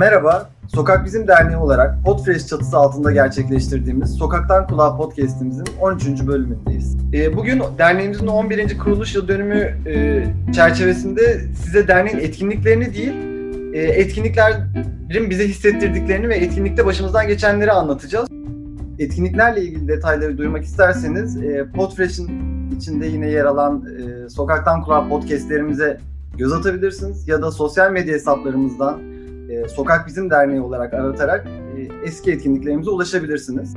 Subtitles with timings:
[0.00, 6.26] Merhaba, Sokak Bizim Derneği olarak Podfresh çatısı altında gerçekleştirdiğimiz Sokaktan Kulağa podcastimizin 13.
[6.26, 6.96] bölümündeyiz.
[7.12, 8.78] E, bugün derneğimizin 11.
[8.78, 13.12] kuruluş yıl dönümü e, çerçevesinde size derneğin etkinliklerini değil,
[13.74, 18.28] e, etkinliklerin bize hissettirdiklerini ve etkinlikte başımızdan geçenleri anlatacağız.
[18.98, 22.30] Etkinliklerle ilgili detayları duymak isterseniz e, Podfresh'in
[22.76, 23.84] içinde yine yer alan
[24.28, 25.98] Sokaktan Kulağa podcastlerimize
[26.38, 29.09] göz atabilirsiniz ya da sosyal medya hesaplarımızdan
[29.64, 33.74] e, Sokak Bizim Derneği olarak aratarak e, eski etkinliklerimize ulaşabilirsiniz.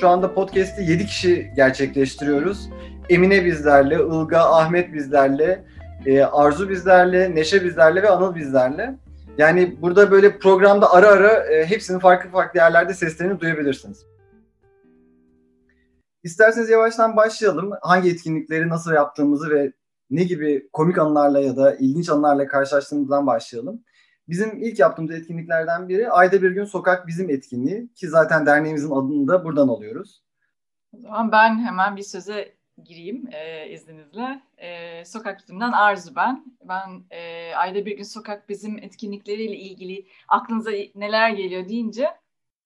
[0.00, 2.70] Şu anda podcast'i 7 kişi gerçekleştiriyoruz.
[3.08, 5.64] Emine bizlerle, Ilga, Ahmet bizlerle,
[6.06, 8.94] e, Arzu bizlerle, Neşe bizlerle ve Anıl bizlerle.
[9.38, 14.06] Yani burada böyle programda ara ara e, hepsinin farklı farklı yerlerde seslerini duyabilirsiniz.
[16.22, 17.70] İsterseniz yavaştan başlayalım.
[17.82, 19.72] Hangi etkinlikleri nasıl yaptığımızı ve
[20.10, 23.84] ne gibi komik anılarla ya da ilginç anılarla karşılaştığımızdan başlayalım.
[24.28, 29.28] Bizim ilk yaptığımız etkinliklerden biri ayda bir gün sokak bizim etkinliği ki zaten derneğimizin adını
[29.28, 30.22] da buradan alıyoruz.
[30.92, 34.42] O zaman ben hemen bir söze gireyim e, izninizle.
[34.58, 36.44] E, sokak bizimden Arzu ben.
[36.64, 42.08] Ben e, ayda bir gün sokak bizim etkinlikleriyle ilgili aklınıza neler geliyor deyince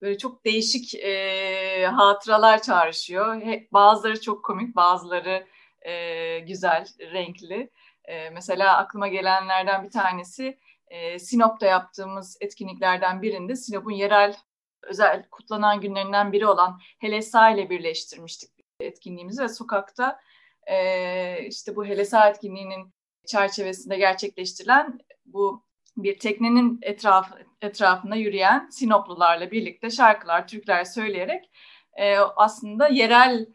[0.02, 3.42] böyle çok değişik e, hatıralar çağrışıyor.
[3.42, 5.46] He, bazıları çok komik, bazıları
[5.82, 7.70] e, güzel, renkli.
[8.04, 10.58] E, mesela aklıma gelenlerden bir tanesi
[10.92, 14.36] e, Sinop'ta yaptığımız etkinliklerden birinde Sinop'un yerel
[14.82, 20.20] özel kutlanan günlerinden biri olan Helesa ile birleştirmiştik etkinliğimizi ve sokakta
[20.66, 22.94] e, işte bu Helesa etkinliğinin
[23.26, 25.64] çerçevesinde gerçekleştirilen bu
[25.96, 31.50] bir teknenin etraf, etrafında yürüyen Sinoplularla birlikte şarkılar, türküler söyleyerek
[31.94, 33.46] e, aslında yerel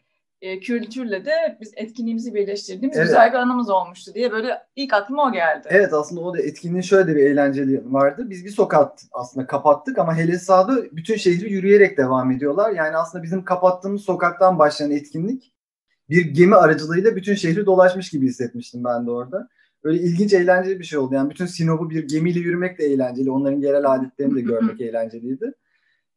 [0.42, 3.08] e, kültürle de biz etkinliğimizi birleştirdiğimiz evet.
[3.08, 5.68] güzel bir anımız olmuştu diye böyle ilk aklıma o geldi.
[5.72, 8.26] Evet aslında o da etkinliğin şöyle bir eğlenceli yanı vardı.
[8.30, 12.72] Biz bir sokak aslında kapattık ama hele sağda bütün şehri yürüyerek devam ediyorlar.
[12.72, 15.54] Yani aslında bizim kapattığımız sokaktan başlayan etkinlik
[16.10, 19.50] bir gemi aracılığıyla bütün şehri dolaşmış gibi hissetmiştim ben de orada.
[19.84, 21.16] Böyle ilginç eğlenceli bir şey oldu.
[21.16, 23.32] Yani bütün Sinop'u bir gemiyle yürümek de eğlenceli.
[23.32, 25.54] Onların yerel adetlerini de görmek eğlenceliydi.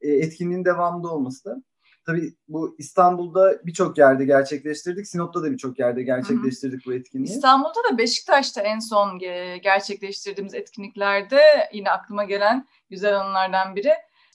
[0.00, 1.62] E, etkinliğin devamında olması da.
[2.06, 5.06] Tabii bu İstanbul'da birçok yerde gerçekleştirdik.
[5.06, 6.94] Sinop'ta da birçok yerde gerçekleştirdik Hı-hı.
[6.94, 7.34] bu etkinliği.
[7.34, 9.18] İstanbul'da da Beşiktaş'ta en son
[9.62, 11.40] gerçekleştirdiğimiz etkinliklerde
[11.72, 13.92] yine aklıma gelen güzel anılardan biri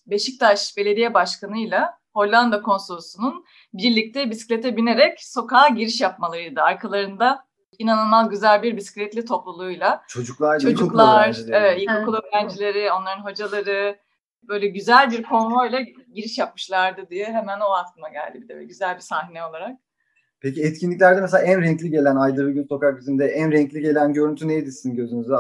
[0.08, 6.62] Beşiktaş Belediye Başkanı'yla Hollanda konsolosunun birlikte bisiklete binerek sokağa giriş yapmalarıydı.
[6.62, 7.46] Arkalarında
[7.80, 10.04] inanılmaz güzel bir bisikletli topluluğuyla.
[10.08, 11.56] Çocuklar, çocuklar, ilkokul öğrencileri.
[11.56, 14.00] Evet, ilkokul öğrencileri, onların hocaları,
[14.48, 15.80] böyle güzel bir konvoyla
[16.14, 19.78] giriş yapmışlardı diye hemen o aklıma geldi bir de güzel bir sahne olarak.
[20.40, 24.48] Peki etkinliklerde mesela en renkli gelen Ayda Bir Gün Sokak Bizim'de en renkli gelen görüntü
[24.48, 25.34] neydi sizin gözünüze?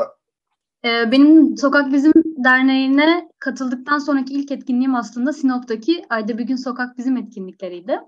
[0.85, 2.11] Ee, benim Sokak Bizim
[2.43, 7.99] Derneği'ne katıldıktan sonraki ilk etkinliğim aslında Sinop'taki Ayda Bir Gün Sokak Bizim etkinlikleriydi.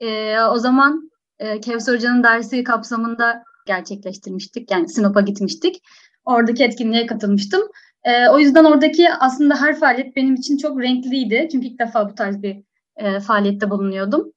[0.00, 4.70] Ee, o zaman e, Kevser Hoca'nın dersi kapsamında gerçekleştirmiştik.
[4.70, 5.82] Yani Sinop'a gitmiştik.
[6.24, 7.62] Oradaki etkinliğe katılmıştım.
[8.04, 11.48] E, o yüzden oradaki aslında her faaliyet benim için çok renkliydi.
[11.52, 12.56] Çünkü ilk defa bu tarz bir
[12.96, 14.32] e, faaliyette bulunuyordum.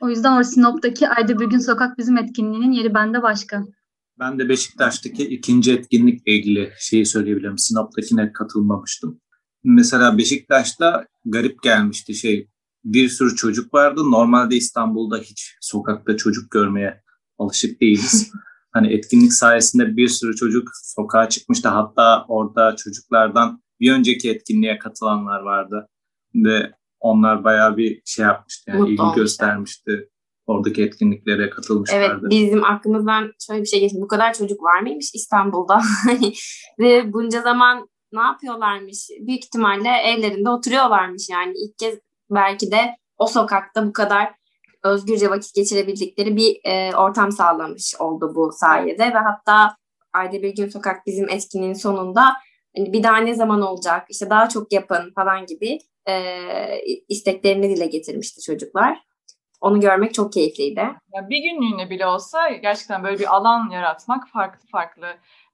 [0.00, 3.64] O yüzden o Sinop'taki Ayda Bir Gün Sokak Bizim etkinliğinin yeri bende başka.
[4.18, 7.58] Ben de Beşiktaş'taki ikinci etkinlikle ilgili şeyi söyleyebilirim.
[7.58, 9.20] Sinop'takine katılmamıştım.
[9.64, 12.48] Mesela Beşiktaş'ta garip gelmişti şey.
[12.84, 14.00] Bir sürü çocuk vardı.
[14.10, 17.02] Normalde İstanbul'da hiç sokakta çocuk görmeye
[17.38, 18.32] alışık değiliz.
[18.78, 21.68] Hani etkinlik sayesinde bir sürü çocuk sokağa çıkmıştı.
[21.68, 25.88] Hatta orada çocuklardan bir önceki etkinliğe katılanlar vardı.
[26.34, 28.70] Ve onlar bayağı bir şey yapmıştı.
[28.70, 30.08] Yani ilgi göstermişti.
[30.46, 32.20] Oradaki etkinliklere katılmışlardı.
[32.20, 33.98] Evet bizim aklımızdan şöyle bir şey geçti.
[34.00, 35.80] Bu kadar çocuk var mıymış İstanbul'da?
[36.78, 39.08] Ve bunca zaman ne yapıyorlarmış?
[39.20, 41.52] Büyük ihtimalle evlerinde oturuyorlarmış yani.
[41.56, 41.98] ilk kez
[42.30, 44.34] belki de o sokakta bu kadar
[44.84, 49.76] özgürce vakit geçirebildikleri bir e, ortam sağlamış oldu bu sayede ve hatta
[50.12, 52.36] ayda bir gün sokak bizim etkinliğin sonunda
[52.76, 56.14] hani bir daha ne zaman olacak işte daha çok yapın falan gibi e,
[57.08, 58.98] isteklerini dile getirmişti çocuklar.
[59.60, 60.80] Onu görmek çok keyifliydi.
[61.14, 65.06] Ya bir günlüğüne bile olsa gerçekten böyle bir alan yaratmak farklı farklı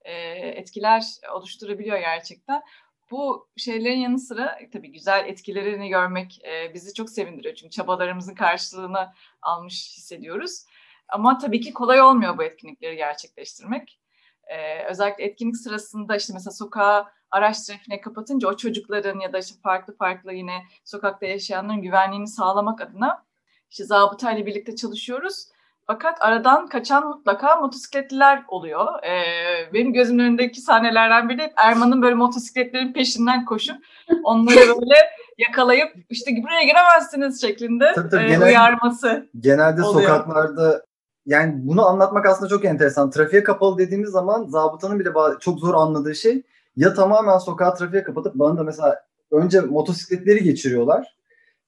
[0.05, 0.13] e,
[0.49, 1.05] etkiler
[1.35, 2.63] oluşturabiliyor gerçekten
[3.11, 7.55] bu şeylerin yanı sıra tabii güzel etkilerini görmek e, bizi çok sevindiriyor.
[7.55, 9.13] Çünkü çabalarımızın karşılığını
[9.43, 10.65] almış hissediyoruz.
[11.09, 14.01] Ama tabii ki kolay olmuyor bu etkinlikleri gerçekleştirmek.
[14.47, 19.55] E, özellikle etkinlik sırasında işte mesela sokağa araç trafiğine kapatınca o çocukların ya da işte
[19.63, 23.25] farklı farklı yine sokakta yaşayanların güvenliğini sağlamak adına
[23.71, 25.49] işte zabıtayla birlikte çalışıyoruz.
[25.87, 29.05] Fakat aradan kaçan mutlaka motosikletliler oluyor.
[29.05, 33.77] Ee, benim gözümün önündeki sahnelerden biri Erman'ın böyle motosikletlerin peşinden koşup
[34.25, 34.97] onları böyle
[35.39, 39.29] yakalayıp işte buraya giremezsiniz şeklinde Tabii tabii, e, genel- uyarması.
[39.41, 40.09] Genelde Oluyor.
[40.09, 40.83] sokaklarda
[41.27, 43.11] yani bunu anlatmak aslında çok enteresan.
[43.11, 45.11] Trafiğe kapalı dediğimiz zaman zabıtanın bile
[45.41, 46.43] çok zor anladığı şey
[46.77, 51.17] ya tamamen sokağı trafiğe kapatıp bana da mesela önce motosikletleri geçiriyorlar.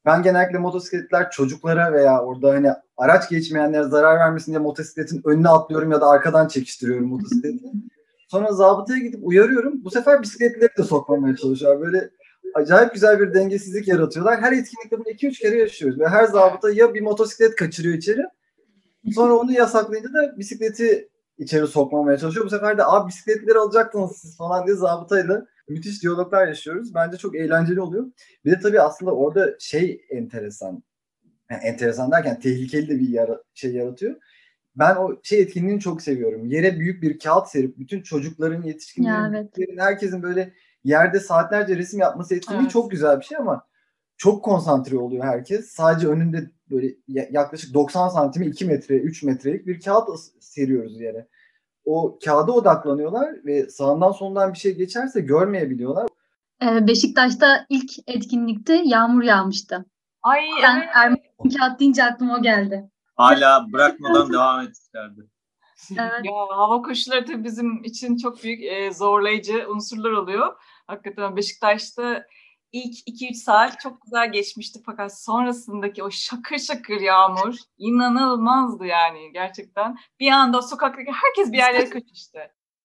[0.06, 5.92] Ben genellikle motosikletler çocuklara veya orada hani araç geçmeyenlere zarar vermesin diye motosikletin önüne atlıyorum
[5.92, 7.64] ya da arkadan çekiştiriyorum motosikleti.
[8.28, 9.84] Sonra zabıtaya gidip uyarıyorum.
[9.84, 11.86] Bu sefer bisikletleri de sokmamaya çalışıyorlar.
[11.86, 12.10] Böyle
[12.54, 14.40] acayip güzel bir dengesizlik yaratıyorlar.
[14.40, 16.00] Her etkinlikte bunu 2-3 kere yaşıyoruz.
[16.00, 18.22] Ve her zabıta ya bir motosiklet kaçırıyor içeri
[19.14, 21.08] Sonra onu yasaklayınca da bisikleti
[21.38, 22.46] içeri sokmamaya çalışıyor.
[22.46, 26.94] Bu sefer de abi bisikletleri alacaktınız siz falan diye zabıtayla müthiş diyaloglar yaşıyoruz.
[26.94, 28.06] Bence çok eğlenceli oluyor.
[28.44, 30.82] Bir de tabii aslında orada şey enteresan.
[31.50, 34.16] Yani enteresan derken tehlikeli de bir yara- şey yaratıyor.
[34.76, 36.46] Ben o şey etkinliğini çok seviyorum.
[36.46, 39.78] Yere büyük bir kağıt serip bütün çocukların, yetişkinlerin, Ya, evet.
[39.78, 40.54] herkesin böyle
[40.84, 42.70] yerde saatlerce resim yapması etkinliği Evet.
[42.70, 43.66] çok güzel bir şey ama
[44.16, 45.66] çok konsantre oluyor herkes.
[45.66, 50.08] Sadece önünde böyle ya- yaklaşık 90 santime 2 metre, 3 metrelik bir kağıt
[50.40, 51.28] seriyoruz yere.
[51.86, 56.08] O kağıda odaklanıyorlar ve sağından solundan bir şey geçerse görmeyebiliyorlar.
[56.62, 59.84] Ee, Beşiktaş'ta ilk etkinlikte yağmur yağmıştı.
[60.22, 60.88] Ay Ben evet.
[60.94, 61.18] Erman
[61.58, 62.90] kağıt deyince aklıma o geldi.
[63.16, 65.20] Hala bırakmadan devam etmişlerdi.
[65.90, 66.24] Evet.
[66.24, 70.54] Ya hava koşulları tabii bizim için çok büyük e, zorlayıcı unsurlar oluyor.
[70.86, 72.26] Hakikaten Beşiktaş'ta
[72.76, 79.96] ilk 2-3 saat çok güzel geçmişti fakat sonrasındaki o şakır şakır yağmur inanılmazdı yani gerçekten.
[80.20, 82.38] Bir anda sokaktaki herkes bir yerlere kaçıştı.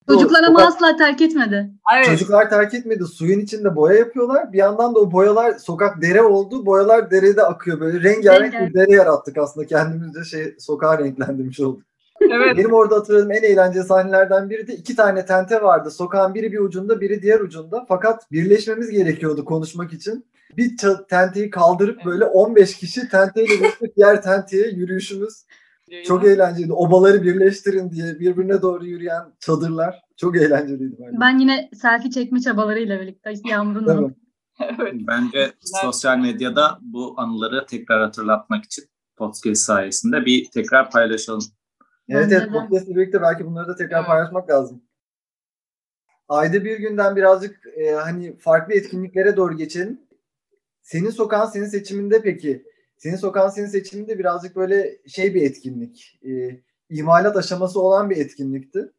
[0.08, 1.72] Çocuklar ama asla terk etmedi.
[1.96, 2.06] Evet.
[2.06, 3.06] Çocuklar terk etmedi.
[3.06, 4.54] Suyun içinde boya yapıyorlar.
[4.54, 6.66] Bir yandan da o boyalar sokak dere oldu.
[6.66, 7.80] Boyalar derede akıyor.
[7.80, 8.70] Böyle rengarenk Rengarenk.
[8.70, 9.68] bir dere yarattık aslında.
[9.68, 11.91] Kendimizce şey sokağı renklendirmiş olduk.
[12.22, 12.58] Evet.
[12.58, 15.92] Benim orada hatırladığım en eğlenceli sahnelerden biri de iki tane tente vardı.
[15.92, 17.86] Sokağın biri bir ucunda, biri diğer ucunda.
[17.88, 20.26] Fakat birleşmemiz gerekiyordu konuşmak için.
[20.58, 20.78] Bir
[21.10, 25.46] tenteyi kaldırıp böyle 15 kişi tenteyle birlikte diğer tenteye yürüyüşümüz
[26.06, 26.74] çok eğlenceliydi.
[26.74, 30.02] Obaları birleştirin diye birbirine doğru yürüyen çadırlar.
[30.18, 31.18] Çok eğlenceliydi bence.
[31.22, 34.08] Ben yine selfie çekme çabalarıyla birlikte yağmurun Değil altında.
[34.08, 34.16] mi?
[34.80, 34.94] evet.
[35.08, 38.86] Bence sosyal medyada bu anıları tekrar hatırlatmak için
[39.16, 41.44] podcast sayesinde bir tekrar paylaşalım.
[42.10, 42.52] Evet evet de.
[42.52, 44.84] podcast'le birlikte belki bunları da tekrar paylaşmak lazım.
[46.30, 50.02] Ayda bir günden birazcık e, hani farklı etkinliklere doğru geçelim.
[50.82, 52.64] Senin sokağın senin seçiminde peki?
[52.98, 56.20] Senin sokağın senin seçiminde birazcık böyle şey bir etkinlik.
[56.26, 58.92] E, imalat aşaması olan bir etkinlikti.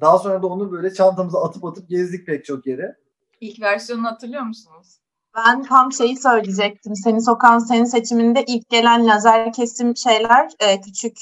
[0.00, 2.96] Daha sonra da onu böyle çantamıza atıp atıp gezdik pek çok yere.
[3.40, 4.98] İlk versiyonunu hatırlıyor musunuz?
[5.36, 6.96] Ben tam şeyi söyleyecektim.
[6.96, 11.18] Senin sokağın senin seçiminde ilk gelen lazer kesim şeyler e, küçük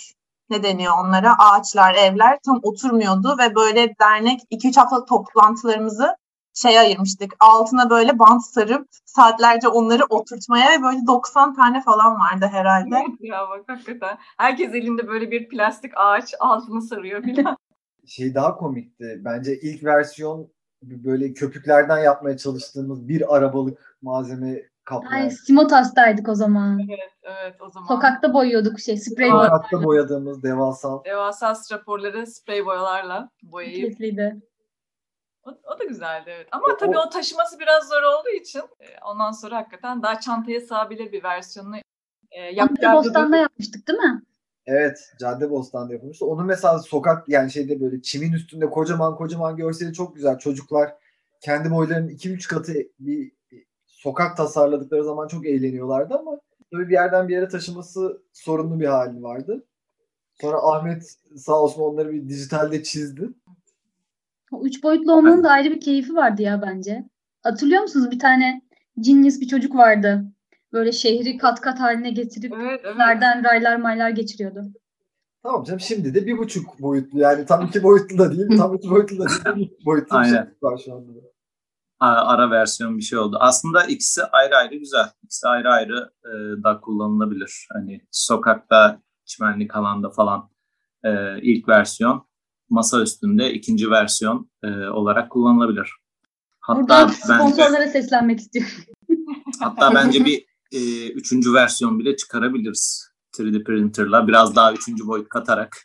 [0.52, 6.16] ne deniyor onlara ağaçlar, evler tam oturmuyordu ve böyle dernek 2-3 haftalık toplantılarımızı
[6.54, 7.32] şey ayırmıştık.
[7.40, 12.96] Altına böyle bant sarıp saatlerce onları oturtmaya ve böyle 90 tane falan vardı herhalde.
[12.96, 14.18] Evet ya bak hakikaten.
[14.38, 17.56] Herkes elinde böyle bir plastik ağaç altını sarıyor filan.
[18.06, 19.20] Şey daha komikti.
[19.24, 20.52] Bence ilk versiyon
[20.82, 25.22] böyle köpüklerden yapmaya çalıştığımız bir arabalık malzeme kaplayan.
[25.22, 26.80] Ay Simotas'taydık o zaman.
[26.88, 27.88] evet, evet o zaman.
[27.88, 29.44] Sokakta boyuyorduk şey sprey Aa, boya.
[29.44, 33.76] Sokakta boyadığımız devasa Devasa raporları sprey boyalarla boyayıp.
[33.76, 34.42] Keyifliydi.
[35.44, 36.48] O, o da güzeldi evet.
[36.52, 41.12] Ama tabii o taşıması biraz zor olduğu için e, ondan sonra hakikaten daha çantaya sığabilir
[41.12, 41.76] bir versiyonunu
[42.30, 42.96] e, yapacağız.
[42.96, 44.22] Bostan'da yapmıştık değil mi?
[44.66, 46.26] Evet, Caddebostan'da yapılmıştı.
[46.26, 50.38] Onun mesela sokak yani şeyde böyle çimin üstünde kocaman kocaman görseli çok güzel.
[50.38, 50.94] Çocuklar
[51.40, 53.32] kendi boylarının 2-3 katı bir
[54.02, 56.40] sokak tasarladıkları zaman çok eğleniyorlardı ama
[56.72, 59.66] tabii bir yerden bir yere taşıması sorunlu bir hali vardı.
[60.40, 63.28] Sonra Ahmet sağ olsun onları bir dijitalde çizdi.
[64.52, 67.04] O üç boyutlu olmanın da ayrı bir keyfi vardı ya bence.
[67.42, 68.62] Hatırlıyor musunuz bir tane
[69.00, 70.24] genius bir çocuk vardı.
[70.72, 72.96] Böyle şehri kat kat haline getirip Evet evet.
[72.96, 74.64] nereden raylar maylar geçiriyordu.
[75.42, 78.90] Tamam canım şimdi de bir buçuk boyutlu yani tam iki boyutlu da değil tam iki
[78.90, 79.76] boyutlu da değil.
[79.86, 80.32] Boyutlu bir Aynen.
[80.32, 81.12] şey var şu anda.
[82.04, 83.36] Ara versiyon bir şey oldu.
[83.40, 85.10] Aslında ikisi ayrı ayrı güzel.
[85.22, 87.66] İkisi ayrı ayrı e, da kullanılabilir.
[87.72, 90.50] Hani sokakta, çimenlik alanda falan
[91.04, 92.26] e, ilk versiyon,
[92.70, 95.92] masa üstünde ikinci versiyon e, olarak kullanılabilir.
[96.60, 98.72] Hatta Buradan bence, sponsorlara seslenmek istiyorum.
[99.60, 103.12] hatta bence bir e, üçüncü versiyon bile çıkarabiliriz.
[103.38, 105.76] 3D printerla biraz daha üçüncü boyut katarak.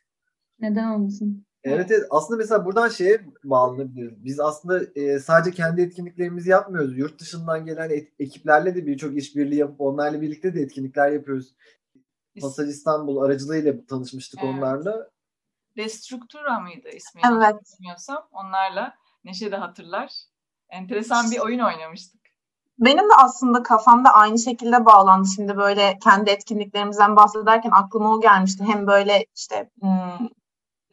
[0.60, 1.47] Neden olmasın?
[1.74, 2.08] Evet, evet.
[2.10, 4.24] Aslında mesela buradan şeye bağlanabiliriz.
[4.24, 6.98] Biz aslında e, sadece kendi etkinliklerimizi yapmıyoruz.
[6.98, 11.56] Yurt dışından gelen et- ekiplerle de birçok işbirliği yapıp onlarla birlikte de etkinlikler yapıyoruz.
[12.42, 14.54] Pasaj İstanbul aracılığıyla tanışmıştık Evet.
[14.54, 15.10] onlarla.
[15.78, 17.22] Destruktura mıydı ismi?
[17.32, 17.56] Evet.
[17.80, 18.94] Bilmiyorsam onlarla
[19.28, 20.12] Neşe de hatırlar.
[20.70, 22.22] Enteresan bir oyun oynamıştık.
[22.80, 25.28] Benim de aslında kafamda aynı şekilde bağlandı.
[25.36, 28.64] Şimdi böyle kendi etkinliklerimizden bahsederken aklıma o gelmişti.
[28.64, 29.70] Hem böyle işte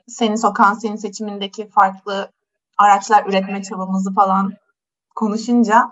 [0.08, 2.32] senin sokağın senin seçimindeki farklı
[2.78, 4.52] araçlar üretme çabamızı falan
[5.14, 5.90] konuşunca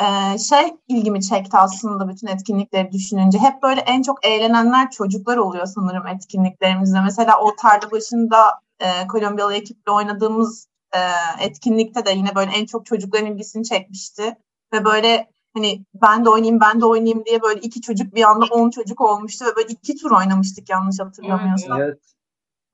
[0.00, 3.38] e, şey ilgimi çekti aslında bütün etkinlikleri düşününce.
[3.38, 7.00] Hep böyle en çok eğlenenler çocuklar oluyor sanırım etkinliklerimizde.
[7.00, 11.00] Mesela o tarla başında e, Kolombiyalı ekiple oynadığımız e,
[11.44, 14.36] etkinlikte de yine böyle en çok çocukların ilgisini çekmişti.
[14.72, 18.44] Ve böyle hani ben de oynayayım ben de oynayayım diye böyle iki çocuk bir anda
[18.50, 21.80] on çocuk olmuştu ve böyle iki tur oynamıştık yanlış hatırlamıyorsam.
[21.80, 21.98] Evet.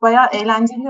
[0.02, 0.84] Bayağı eğlenceli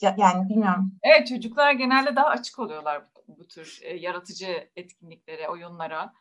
[0.00, 0.92] ya- yani bilmiyorum.
[1.02, 6.12] Evet çocuklar genelde daha açık oluyorlar bu, bu tür e, yaratıcı etkinliklere, oyunlara.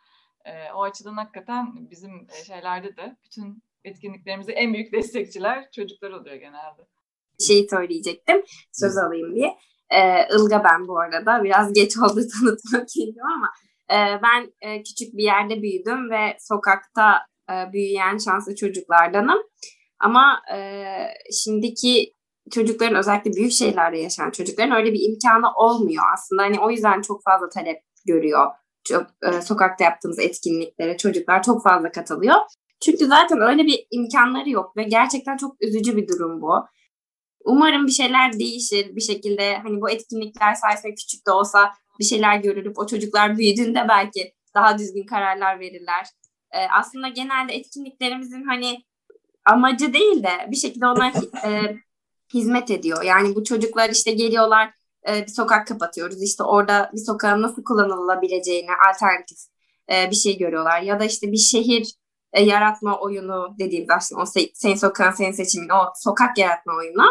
[0.46, 6.36] E, o açıdan hakikaten bizim e, şeylerde de bütün etkinliklerimizde en büyük destekçiler çocuklar oluyor
[6.36, 6.82] genelde.
[7.48, 8.44] şey söyleyecektim.
[8.72, 9.58] Söz alayım diye.
[9.89, 11.44] Ee, Ilga ben bu arada.
[11.44, 13.51] Biraz geç oldu tanıtmak geliyor ama
[13.92, 19.39] e, ben e, küçük bir yerde büyüdüm ve sokakta e, büyüyen şanslı çocuklardanım.
[20.00, 20.58] Ama e,
[21.44, 22.14] şimdiki
[22.52, 26.44] çocukların özellikle büyük şehirlerde yaşayan çocukların öyle bir imkanı olmuyor aslında.
[26.44, 28.52] Hani o yüzden çok fazla talep görüyor.
[28.84, 32.36] Çok, e, sokakta yaptığımız etkinliklere çocuklar çok fazla katılıyor.
[32.84, 36.66] Çünkü zaten öyle bir imkanları yok ve gerçekten çok üzücü bir durum bu.
[37.46, 42.38] Umarım bir şeyler değişir bir şekilde hani bu etkinlikler sayesinde küçük de olsa bir şeyler
[42.38, 46.06] görülüp o çocuklar büyüdüğünde belki daha düzgün kararlar verirler.
[46.52, 48.84] Ee, aslında genelde etkinliklerimizin hani
[49.46, 51.08] amacı değil de bir şekilde ona
[51.46, 51.75] e,
[52.36, 53.04] hizmet ediyor.
[53.04, 54.74] Yani bu çocuklar işte geliyorlar
[55.10, 59.38] e, bir sokak kapatıyoruz işte orada bir sokağın nasıl kullanılabileceğini alternatif
[59.92, 61.94] e, bir şey görüyorlar ya da işte bir şehir
[62.34, 67.04] e, yaratma oyunu dediğimiz aslında o se- senin sokağın senin seçimin o sokak yaratma oyunu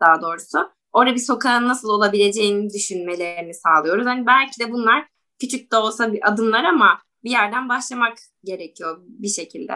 [0.00, 0.70] daha doğrusu.
[0.92, 4.06] Orada bir sokağın nasıl olabileceğini düşünmelerini sağlıyoruz.
[4.06, 5.06] Hani belki de bunlar
[5.40, 9.72] küçük de olsa bir adımlar ama bir yerden başlamak gerekiyor bir şekilde.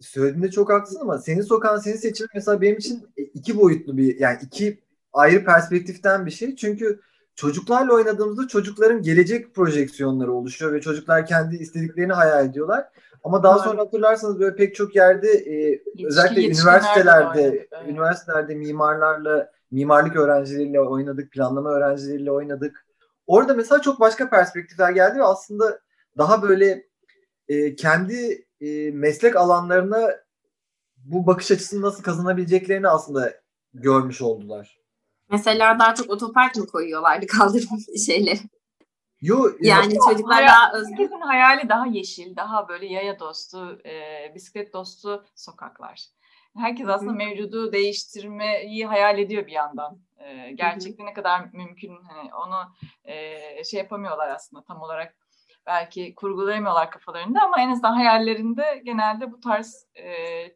[0.00, 4.38] Söylediğinde çok haklısın ama senin sokağın senin seçimin mesela benim için iki boyutlu bir yani
[4.42, 4.80] iki
[5.12, 6.56] ayrı perspektiften bir şey.
[6.56, 7.00] Çünkü
[7.34, 12.88] çocuklarla oynadığımızda çocukların gelecek projeksiyonları oluşuyor ve çocuklar kendi istediklerini hayal ediyorlar.
[13.24, 17.88] Ama daha sonra hatırlarsanız böyle pek çok yerde e, özellikle üniversitelerde evet.
[17.88, 22.86] üniversitelerde mimarlarla mimarlık öğrencileriyle oynadık, planlama öğrencileriyle oynadık.
[23.26, 25.80] Orada mesela çok başka perspektifler geldi ve aslında
[26.18, 26.86] daha böyle
[27.48, 30.10] e, kendi e, meslek alanlarına
[30.96, 33.34] bu bakış açısını nasıl kazanabileceklerini aslında
[33.74, 34.78] görmüş oldular.
[35.30, 38.38] Mesela daha çok otopark mı koyuyorlardı kaldırım şeyleri?
[39.20, 40.96] Yo, Yani ya- çocuklar hayal- daha özgür.
[40.98, 46.00] Herkesin hayali daha yeşil, daha böyle yaya dostu, e, bisiklet dostu sokaklar.
[46.56, 47.16] Herkes aslında Hı.
[47.16, 49.98] mevcudu değiştirmeyi hayal ediyor bir yandan.
[50.18, 52.56] E, gerçekten ne kadar mümkün hani onu
[53.04, 55.16] e, şey yapamıyorlar aslında tam olarak
[55.66, 60.04] belki kurgulayamıyorlar kafalarında ama en azından hayallerinde genelde bu tarz e,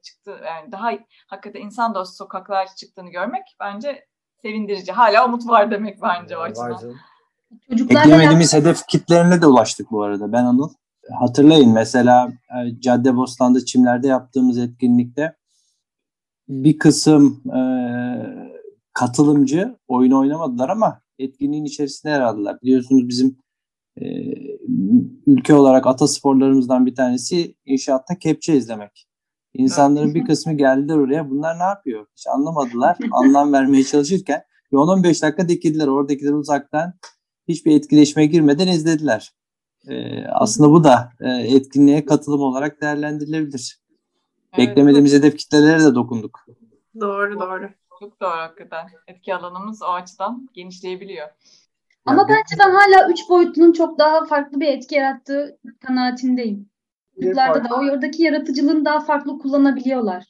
[0.02, 0.90] çıktı yani daha
[1.26, 4.06] hakikaten insan dostu sokaklar çıktığını görmek bence
[4.42, 4.92] sevindirici.
[4.92, 6.76] Hala umut var demek bence o açıdan.
[6.80, 6.98] canım.
[7.70, 10.32] Çocuklarla Beklemediğimiz hedef kitlerine de ulaştık bu arada.
[10.32, 10.68] Ben Anıl.
[11.18, 15.36] Hatırlayın mesela e, Caddebostan'da çimlerde yaptığımız etkinlikte
[16.48, 17.60] bir kısım e,
[18.92, 22.58] katılımcı oyun oynamadılar ama etkinliğin içerisinde yer aldılar.
[22.62, 23.38] Biliyorsunuz bizim
[24.00, 24.04] e,
[25.30, 29.06] ülke olarak atasporlarımızdan bir tanesi inşaatta kepçe izlemek.
[29.54, 31.30] İnsanların bir kısmı geldiler oraya.
[31.30, 32.06] Bunlar ne yapıyor?
[32.16, 32.96] Hiç anlamadılar.
[33.12, 35.86] Anlam vermeye çalışırken ve 10-15 dakika dikildiler.
[35.86, 36.94] Oradakiler uzaktan
[37.48, 39.32] hiçbir etkileşime girmeden izlediler.
[39.88, 43.80] Ee, aslında bu da e, etkinliğe katılım olarak değerlendirilebilir.
[44.52, 46.46] Evet, Beklemediğimiz hedef kitlelere de dokunduk.
[47.00, 47.68] Doğru doğru.
[48.00, 48.86] Çok doğru hakikaten.
[49.06, 51.28] Etki alanımız o açıdan genişleyebiliyor.
[52.06, 56.70] Ama Yani bence ben hala üç boyutlunun çok daha farklı bir etki yarattığı kanaatindeyim.
[57.22, 60.24] Da o oradaki yaratıcılığını daha farklı kullanabiliyorlar.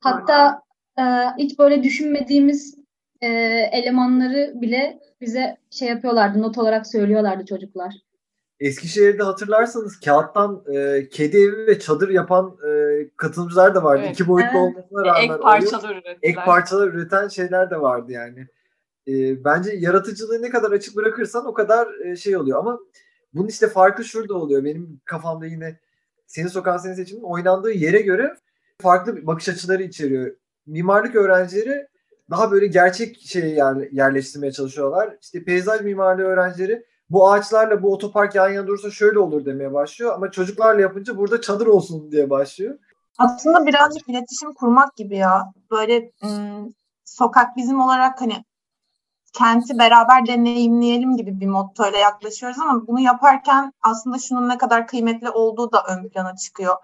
[0.00, 0.62] Hatta
[0.98, 1.02] e,
[1.38, 2.78] hiç böyle düşünmediğimiz
[3.20, 3.28] e,
[3.72, 7.94] elemanları bile bize şey yapıyorlardı, not olarak söylüyorlardı çocuklar.
[8.60, 12.70] Eskişehir'de hatırlarsanız kağıttan e, kedi evi ve çadır yapan e,
[13.16, 14.02] katılımcılar da vardı.
[14.04, 14.14] Evet.
[14.14, 14.62] İki boyutlu Evet.
[14.62, 16.18] olmasına rağmen ek parçalar ürettiler.
[16.22, 18.46] ek parçalar üreten şeyler de vardı yani.
[19.08, 22.78] E, bence yaratıcılığı ne kadar açık bırakırsan o kadar e, şey oluyor ama
[23.34, 24.64] bunun işte farkı şurada oluyor.
[24.64, 25.80] Benim kafamda yine
[26.26, 28.36] senin sokağın senin seçimin oynandığı yere göre
[28.82, 30.36] farklı bakış açıları içeriyor.
[30.66, 31.86] Mimarlık öğrencileri
[32.30, 35.16] daha böyle gerçek şeye yer- yerleştirmeye çalışıyorlar.
[35.22, 40.14] İşte peyzaj mimarlığı öğrencileri bu ağaçlarla bu otopark yan yana durursa şöyle olur demeye başlıyor
[40.14, 42.78] ama çocuklarla yapınca burada çadır olsun diye başlıyor.
[43.18, 45.52] Aslında birazcık iletişim kurmak gibi ya.
[45.70, 48.44] Böyle ım, sokak bizim olarak hani
[49.32, 55.30] kenti beraber deneyimleyelim gibi bir mottoyla yaklaşıyoruz ama bunu yaparken aslında şunun ne kadar kıymetli
[55.30, 56.76] olduğu da ön plana çıkıyor.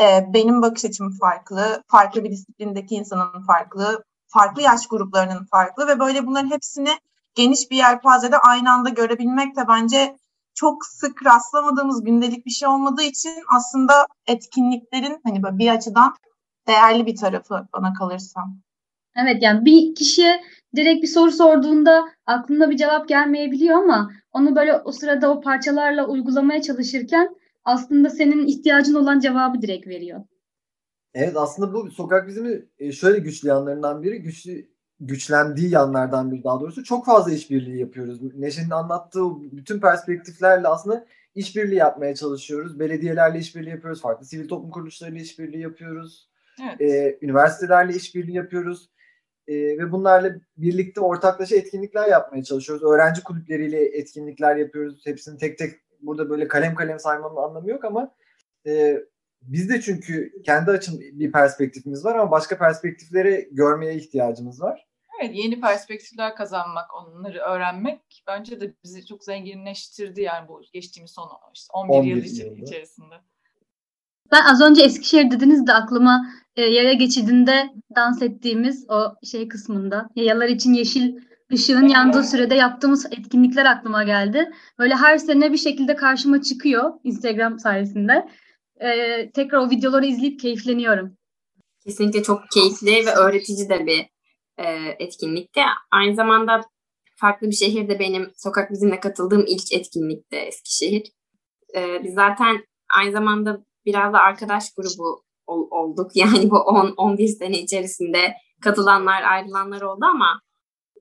[0.00, 6.00] Ee, benim bakış açım farklı, farklı bir disiplindeki insanın farklı, farklı yaş gruplarının farklı ve
[6.00, 6.90] böyle bunların hepsini
[7.34, 10.16] geniş bir yelpazede aynı anda görebilmek de bence
[10.54, 16.14] çok sık rastlamadığımız gündelik bir şey olmadığı için aslında etkinliklerin hani bir açıdan
[16.66, 18.40] değerli bir tarafı bana kalırsa.
[19.16, 20.40] Evet yani bir kişiye
[20.76, 26.06] direkt bir soru sorduğunda aklına bir cevap gelmeyebiliyor ama onu böyle o sırada o parçalarla
[26.06, 30.20] uygulamaya çalışırken aslında senin ihtiyacın olan cevabı direkt veriyor.
[31.14, 34.66] Evet aslında bu sokak bizimi e, şöyle güçlü yanlarından biri güçlü
[35.00, 38.34] güçlendiği yanlardan biri daha doğrusu çok fazla işbirliği yapıyoruz.
[38.34, 42.78] Neşe'nin anlattığı bütün perspektiflerle aslında işbirliği yapmaya çalışıyoruz.
[42.78, 44.02] Belediyelerle işbirliği yapıyoruz.
[44.02, 46.28] Farklı sivil toplum kuruluşlarıyla işbirliği yapıyoruz.
[46.62, 46.80] Evet.
[46.80, 48.88] Ee, üniversitelerle işbirliği yapıyoruz.
[49.48, 52.84] Ee, ve bunlarla birlikte ortaklaşa etkinlikler yapmaya çalışıyoruz.
[52.84, 55.06] Öğrenci kulüpleriyle etkinlikler yapıyoruz.
[55.06, 58.14] Hepsini tek tek burada böyle kalem kalem saymanın anlamı yok ama
[58.66, 58.98] e,
[59.42, 64.86] biz de çünkü kendi açım bir perspektifimiz var ama başka perspektifleri görmeye ihtiyacımız var.
[65.20, 71.30] Evet, yeni perspektifler kazanmak, onları öğrenmek bence de bizi çok zenginleştirdi yani bu geçtiğimiz son
[71.54, 72.66] işte 11, 11 yıl yılda.
[74.34, 76.26] Ben az önce Eskişehir dediniz de aklıma
[76.56, 81.16] e, yaya geçidinde dans ettiğimiz o şey kısmında yayalar için yeşil
[81.52, 84.50] ışığın yandığı sürede yaptığımız etkinlikler aklıma geldi.
[84.78, 88.28] Böyle her sene bir şekilde karşıma çıkıyor Instagram sayesinde.
[88.80, 91.16] E, tekrar o videoları izleyip keyifleniyorum.
[91.84, 94.06] Kesinlikle çok keyifli ve öğretici de bir
[94.58, 95.60] e, etkinlikti.
[95.90, 96.60] Aynı zamanda
[97.16, 101.12] farklı bir şehirde benim sokak bizimle katıldığım ilk etkinlikti Eskişehir.
[101.76, 102.64] E, biz zaten
[102.96, 106.10] aynı zamanda biraz da arkadaş grubu ol- olduk.
[106.16, 110.40] Yani bu 10-11 sene içerisinde katılanlar, ayrılanlar oldu ama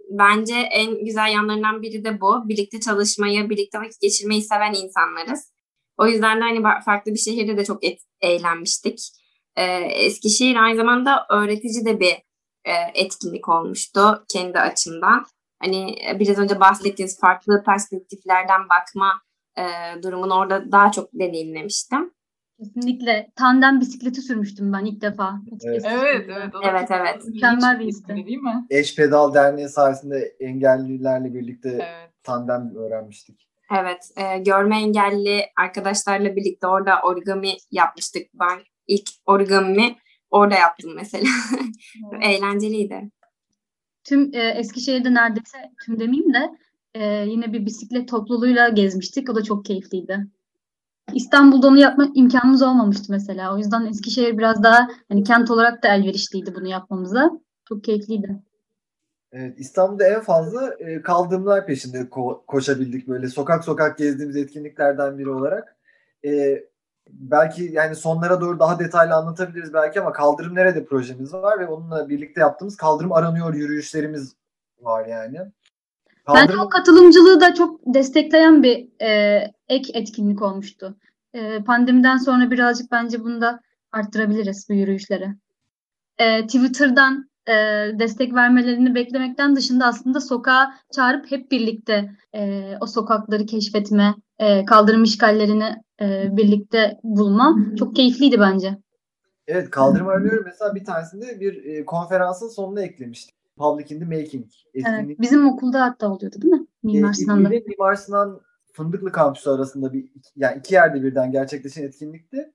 [0.09, 2.49] bence en güzel yanlarından biri de bu.
[2.49, 5.53] Birlikte çalışmayı, birlikte vakit geçirmeyi seven insanlarız.
[5.97, 8.99] O yüzden de hani farklı bir şehirde de çok et- eğlenmiştik.
[9.55, 9.63] Ee,
[10.05, 12.13] Eskişehir aynı zamanda öğretici de bir
[12.65, 15.25] e, etkinlik olmuştu kendi açımdan.
[15.61, 19.21] Hani e, biraz önce bahsettiğiniz farklı perspektiflerden bakma
[19.57, 19.63] e,
[20.03, 22.13] durumunu orada daha çok deneyimlemiştim.
[22.59, 25.41] Kesinlikle tandem bisikleti sürmüştüm ben ilk defa.
[25.65, 25.85] Evet.
[25.85, 26.53] Evet, evet.
[26.63, 27.25] Evet, evet.
[27.25, 28.15] Mükemmel bir histi.
[28.15, 28.65] değil mi?
[28.69, 32.11] Eş Pedal Derneği sayesinde engellilerle birlikte Evet.
[32.23, 33.47] tandem öğrenmiştik.
[33.81, 38.23] Evet, e, görme engelli arkadaşlarla birlikte orada origami yapmıştık.
[38.33, 39.95] Ben ilk origami
[40.31, 41.29] orada yaptım mesela.
[42.21, 43.09] Eğlenceliydi.
[44.03, 46.49] Tüm e, Eskişehir'de neredeyse tüm demeyeyim de
[46.93, 49.29] e, yine bir bisiklet topluluğuyla gezmiştik.
[49.29, 50.27] O da çok keyifliydi.
[51.13, 53.55] İstanbul'da onu yapma imkanımız olmamıştı mesela.
[53.55, 57.31] O yüzden Eskişehir biraz daha hani kent olarak da elverişliydi bunu yapmamıza.
[57.69, 58.39] Çok keyifliydi.
[59.31, 65.29] Evet, İstanbul'da en fazla e, kaldırımlar peşinde ko- koşabildik böyle sokak sokak gezdiğimiz etkinliklerden biri
[65.29, 65.77] olarak.
[66.25, 66.63] E,
[67.09, 72.09] belki yani sonlara doğru daha detaylı anlatabiliriz belki ama Kaldırım Nerede projemiz var ve onunla
[72.09, 74.35] birlikte yaptığımız Kaldırım Aranıyor yürüyüşlerimiz
[74.81, 75.39] var yani.
[76.27, 80.97] Bence o katılımcılığı da çok destekleyen bir e, ek etkinlik olmuştu.
[81.33, 83.59] E, pandemiden sonra birazcık bence bunu da
[83.91, 85.29] arttırabiliriz bu yürüyüşleri.
[86.17, 87.53] E, Twitter'dan e,
[87.99, 95.03] destek vermelerini beklemekten dışında aslında sokağa çağırıp hep birlikte e, o sokakları keşfetme, e, kaldırım
[95.03, 98.77] işgallerini e, birlikte bulma çok keyifliydi bence.
[99.47, 103.42] Evet Kaldırım Aranıyor mesela bir tanesinde bir e, konferansın sonuna eklemiştik.
[103.57, 105.21] Public in the Making Evet, etkinlik.
[105.21, 106.67] bizim okulda hatta oluyordu değil mi?
[106.83, 107.41] Mimar E, Sinan'da.
[107.41, 108.41] İzmir'de Mimar Sinan
[108.73, 112.53] Fındıklı kampüsü arasında bir yani iki yerde birden gerçekleşen etkinlikti.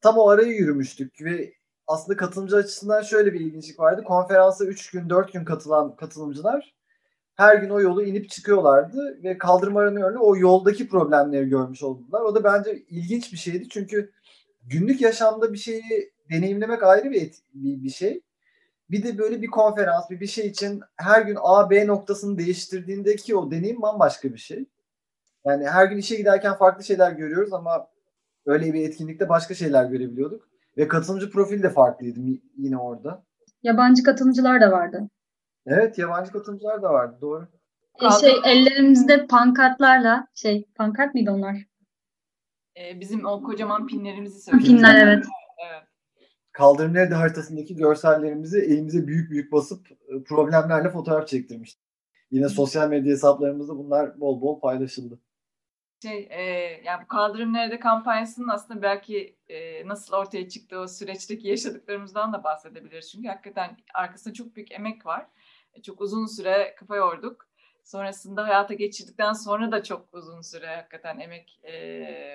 [0.00, 1.52] Tam o arayı yürümüştük ve
[1.86, 4.04] aslında katılımcı açısından şöyle bir ilginçlik vardı.
[4.04, 6.74] Konferansa 3 gün 4 gün katılan katılımcılar
[7.34, 12.20] her gün o yolu inip çıkıyorlardı ve kaldırım aranıyorla o yoldaki problemleri görmüş oldular.
[12.20, 14.12] O da bence ilginç bir şeydi çünkü
[14.62, 15.82] günlük yaşamda bir şeyi
[16.30, 18.20] deneyimlemek ayrı bir, et- bir, bir şey.
[18.90, 23.36] Bir de böyle bir konferans, bir bir şey için her gün A, B noktasını değiştirdiğindeki
[23.36, 24.64] o deneyim bambaşka bir şey.
[25.44, 27.86] Yani her gün işe giderken farklı şeyler görüyoruz ama
[28.46, 30.48] öyle bir etkinlikte başka şeyler görebiliyorduk.
[30.76, 32.20] Ve katılımcı profil de farklıydı
[32.56, 33.24] yine orada.
[33.62, 35.10] Yabancı katılımcılar da vardı.
[35.66, 37.48] Evet yabancı katılımcılar da vardı doğru.
[38.02, 41.56] E, şey ellerimizde pankartlarla şey pankart mıydı onlar?
[42.76, 44.68] E, bizim o kocaman pinlerimizi söylüyoruz.
[44.68, 45.24] Pinler evet.
[45.70, 45.82] Evet.
[46.60, 51.82] Kaldırım nerede haritasındaki görsellerimizi elimize büyük büyük basıp e, problemlerle fotoğraf çektirmiştik.
[52.30, 55.20] Yine sosyal medya hesaplarımızda bunlar bol bol paylaşıldı.
[56.02, 56.42] Şey, e,
[56.84, 62.44] yani bu kaldırım nerede kampanyasının aslında belki e, nasıl ortaya çıktığı o süreçteki yaşadıklarımızdan da
[62.44, 63.10] bahsedebiliriz.
[63.10, 65.26] Çünkü hakikaten arkasında çok büyük emek var.
[65.74, 67.48] E, çok uzun süre kafa yorduk.
[67.84, 71.72] Sonrasında hayata geçirdikten sonra da çok uzun süre hakikaten emek e,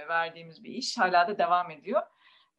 [0.10, 0.98] verdiğimiz bir iş.
[0.98, 2.02] Hala da devam ediyor.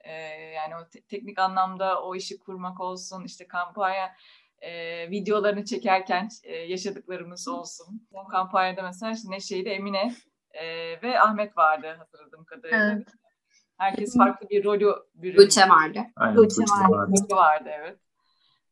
[0.06, 0.12] E,
[0.54, 4.12] yani o te- teknik anlamda o işi kurmak olsun, işte kampanya
[4.58, 4.70] e,
[5.10, 8.08] videolarını çekerken e, yaşadıklarımız olsun.
[8.12, 10.14] Bu kampanyada mesela işte Neşe'yi Emine
[10.50, 10.64] e,
[11.02, 12.92] ve Ahmet vardı hatırladığım kadarıyla.
[12.92, 13.08] Evet.
[13.78, 15.44] Herkes farklı bir rolü büründü.
[15.44, 16.00] Tuğçe vardı.
[16.16, 16.92] Aynen, Tuğçe vardı.
[16.92, 17.12] vardı.
[17.30, 17.98] Vardı evet.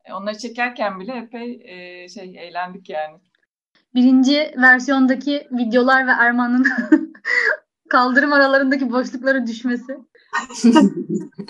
[0.04, 3.18] E, onları çekerken bile epey e, şey eğlendik yani.
[3.94, 6.66] Birinci versiyondaki videolar ve Erman'ın
[7.88, 9.98] kaldırım aralarındaki boşluklara düşmesi.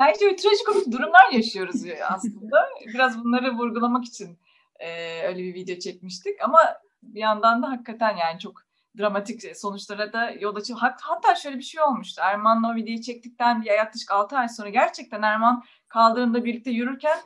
[0.00, 2.68] Yani işte böyle trajikomik durumlar yaşıyoruz ya aslında.
[2.94, 4.38] Biraz bunları vurgulamak için
[4.80, 6.42] e, öyle bir video çekmiştik.
[6.44, 6.58] Ama
[7.02, 8.62] bir yandan da hakikaten yani çok
[8.98, 10.78] dramatik sonuçlara da yol açıyor.
[10.78, 12.20] Hat- Hatta şöyle bir şey olmuştu.
[12.24, 17.18] Erman'la o videoyu çektikten yaklaşık 6 ay sonra gerçekten Erman kaldırımda birlikte yürürken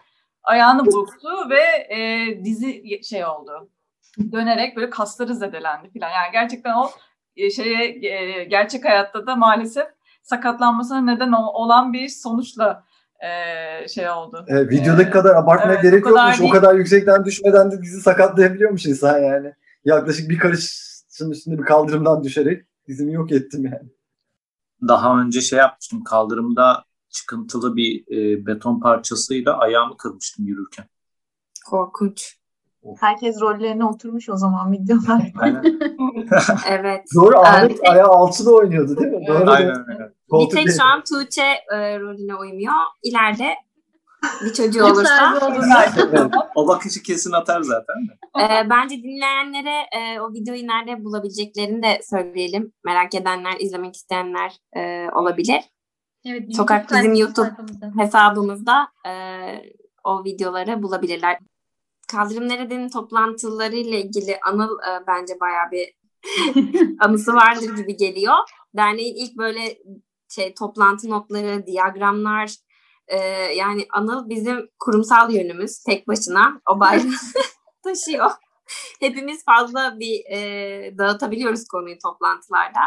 [0.42, 1.60] ayağını burktu ve
[1.96, 3.70] e, dizi şey oldu.
[4.32, 6.10] Dönerek böyle kasları zedelendi falan.
[6.10, 6.90] Yani gerçekten o
[7.36, 9.86] e, şeye e, gerçek hayatta da maalesef
[10.22, 12.84] sakatlanmasına neden ol- olan bir sonuçla
[13.20, 14.44] e, şey oldu.
[14.48, 16.38] E, videodaki kadar abartmaya evet, gerek o kadar yokmuş.
[16.38, 16.52] O değil.
[16.52, 19.52] kadar yüksekten düşmeden de dizi sakatlayabiliyormuş insan yani.
[19.84, 23.88] Yaklaşık bir karışın üstünde bir kaldırımdan düşerek dizimi yok ettim yani.
[24.88, 30.86] Daha önce şey yapmıştım kaldırımda çıkıntılı bir e, beton parçasıyla ayağımı kırmıştım yürürken.
[31.66, 32.41] Korkunç.
[33.00, 35.32] Herkes rollerine oturmuş o zaman videolar.
[36.68, 37.04] Evet.
[37.14, 37.88] Doğru Ahmet Evet.
[37.88, 39.24] ayağı alçıda oynuyordu değil mi?
[39.28, 39.40] Evet.
[39.40, 39.50] Doğru.
[39.50, 40.12] Aynen öyle.
[40.32, 41.42] Bir tek şu an Tuğçe
[41.72, 42.72] e, rolüne uymuyor.
[43.02, 43.54] İleride
[44.44, 45.34] bir çocuğu olursa.
[46.54, 48.42] O bakışı kesin atar zaten de.
[48.44, 52.72] e, bence dinleyenlere e, o videoyu nerede bulabileceklerini de söyleyelim.
[52.84, 55.60] Merak edenler, izlemek isteyenler e, olabilir.
[56.26, 57.90] Evet, Sokak bizim YouTube sayfamızda.
[57.98, 59.12] hesabımızda e,
[60.04, 61.38] o videoları bulabilirler.
[62.12, 65.94] Kaldırım Nerede'nin toplantıları ile ilgili Anıl e, bence bayağı bir
[67.00, 68.34] anısı vardır gibi geliyor.
[68.76, 69.78] Derneğin ilk böyle
[70.28, 72.54] şey toplantı notları, diyagramlar
[73.08, 73.18] e,
[73.54, 77.12] yani Anıl bizim kurumsal yönümüz tek başına o bayrağı
[77.84, 78.30] taşıyor.
[79.00, 82.80] Hepimiz fazla bir e, dağıtabiliyoruz konuyu toplantılarda.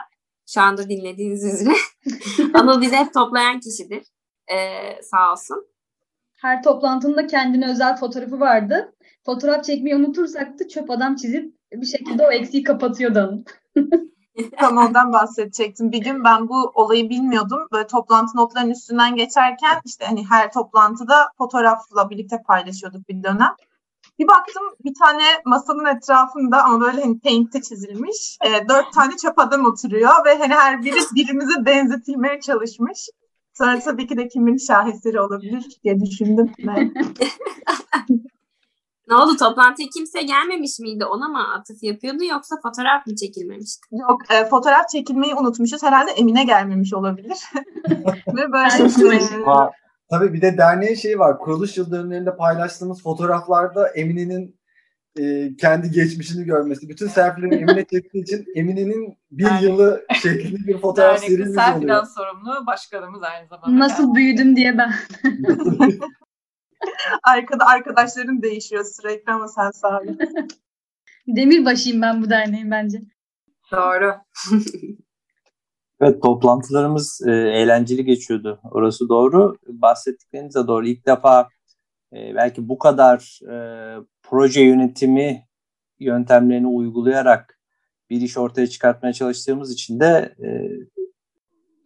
[0.47, 1.75] Şu anda dinlediğiniz üzere.
[2.53, 4.03] Anıl bizi hep toplayan kişidir.
[4.47, 4.57] E,
[5.01, 5.74] sağ olsun.
[6.45, 8.93] Her toplantının da kendine özel fotoğrafı vardı.
[9.25, 13.43] Fotoğraf çekmeyi unutursak da çöp adam çizip bir şekilde o eksiği kapatıyordu.
[14.59, 15.91] Tam ondan bahsedecektim.
[15.91, 17.67] Bir gün ben bu olayı bilmiyordum.
[17.71, 23.55] Böyle toplantı notlarının üstünden geçerken işte hani her toplantıda fotoğrafla birlikte paylaşıyorduk bir dönem.
[24.19, 28.37] Bir baktım bir tane masanın etrafında ama böyle hani paint'te çizilmiş.
[28.45, 33.09] e, dört tane çöp adam oturuyor ve hani her biri birimize benzetilmeye çalışmış.
[33.57, 36.51] Sonra tabii ki de kimin şaheseri olabilir diye düşündüm.
[36.59, 36.91] Ve
[39.09, 41.05] Ne oldu toplantıya kimse gelmemiş miydi?
[41.05, 43.81] Ona mı atıf yapıyordu yoksa fotoğraf mı çekilmemişti?
[43.91, 45.83] Yok e, fotoğraf çekilmeyi unutmuşuz.
[45.83, 47.37] Herhalde Emine gelmemiş olabilir.
[48.27, 48.89] ve böyle
[49.45, 49.71] Ha,
[50.09, 51.39] tabii bir de derneğin şeyi var.
[51.39, 54.54] Kuruluş yıl dönümlerinde paylaştığımız fotoğraflarda Emine'nin
[55.19, 56.89] e, kendi geçmişini görmesi.
[56.89, 61.93] Bütün selfie'lerini Emine çektiği için Emine'nin bir Yani- yılı şeklinde bir fotoğraf Dernekte serimiz selfie'den
[61.93, 62.05] oluyor.
[62.15, 63.79] sorumlu başkanımız aynı zamanda.
[63.79, 64.93] Nasıl büyüdüm diye ben.
[67.23, 70.21] arkada arkadaşların değişiyor sürekli ama sen sabit.
[71.27, 73.01] Demirbaşıyım ben bu derneğin bence.
[73.71, 74.13] Doğru.
[76.01, 78.59] Evet toplantılarımız e, eğlenceli geçiyordu.
[78.71, 79.57] Orası doğru.
[79.67, 80.87] Bahsettikleriniz de doğru.
[80.87, 81.49] İlk defa
[82.13, 83.55] e, belki bu kadar e,
[84.29, 85.45] proje yönetimi
[85.99, 87.59] yöntemlerini uygulayarak
[88.09, 90.47] bir iş ortaya çıkartmaya çalıştığımız için de e,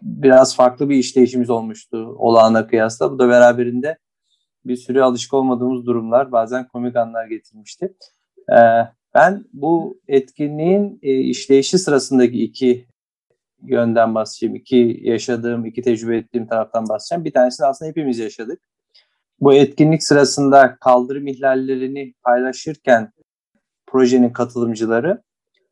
[0.01, 3.11] biraz farklı bir işleyişimiz olmuştu olağana kıyasla.
[3.11, 3.97] Bu da beraberinde
[4.65, 7.93] bir sürü alışık olmadığımız durumlar, bazen komik anlar getirmişti.
[8.49, 8.59] E,
[9.13, 12.87] ben bu etkinliğin e, işleyişi sırasındaki iki
[13.61, 14.55] yönden bahsedeceğim.
[14.55, 17.25] İki yaşadığım, iki tecrübe ettiğim taraftan bahsedeceğim.
[17.25, 18.61] Bir tanesini aslında hepimiz yaşadık.
[19.41, 23.11] Bu etkinlik sırasında kaldırım ihlallerini paylaşırken
[23.87, 25.23] projenin katılımcıları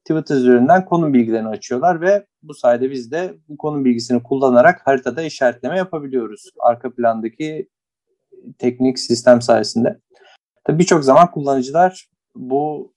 [0.05, 5.21] Twitter üzerinden konum bilgilerini açıyorlar ve bu sayede biz de bu konum bilgisini kullanarak haritada
[5.21, 6.49] işaretleme yapabiliyoruz.
[6.59, 7.69] Arka plandaki
[8.59, 9.99] teknik sistem sayesinde.
[10.63, 12.93] Tabii birçok zaman kullanıcılar bu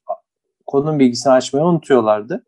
[0.66, 2.44] konum bilgisini açmayı unutuyorlardı.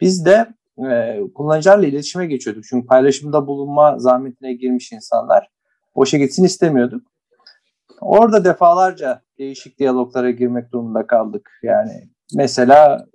[0.00, 0.46] Biz de
[0.90, 2.64] e, kullanıcılarla iletişime geçiyorduk.
[2.64, 5.48] Çünkü paylaşımda bulunma zahmetine girmiş insanlar
[5.96, 7.13] boşa gitsin istemiyorduk.
[8.00, 11.50] Orada defalarca değişik diyaloglara girmek durumunda kaldık.
[11.62, 13.06] Yani mesela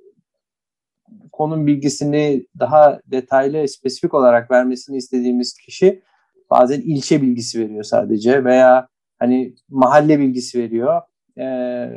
[1.32, 6.04] konum bilgisini daha detaylı, spesifik olarak vermesini istediğimiz kişi
[6.50, 8.88] bazen ilçe bilgisi veriyor sadece veya
[9.20, 11.02] hani mahalle bilgisi veriyor.
[11.40, 11.90] Ee,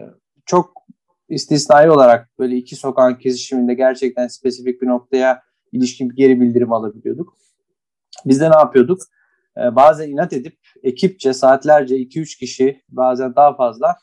[0.46, 0.72] çok
[1.28, 5.42] istisnai olarak böyle iki sokağın kesişiminde gerçekten spesifik bir noktaya
[5.72, 7.36] ilişkin bir geri bildirim alabiliyorduk.
[8.26, 9.02] Biz de ne yapıyorduk?
[9.58, 13.96] Ee, bazen inat edip ekipçe saatlerce 2-3 kişi bazen daha fazla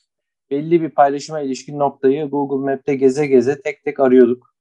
[0.52, 4.56] belli bir paylaşıma ilişkin noktayı Google Map'te geze geze tek tek arıyorduk.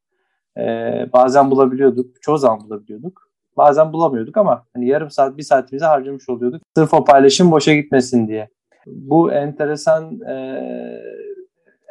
[0.59, 3.29] Ee, bazen bulabiliyorduk, çoğu zaman bulabiliyorduk.
[3.57, 6.63] Bazen bulamıyorduk ama hani yarım saat, bir saatimizi harcamış oluyorduk.
[6.77, 8.49] Sırf o paylaşım boşa gitmesin diye.
[8.87, 10.63] Bu enteresan e,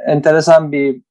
[0.08, 1.02] enteresan bir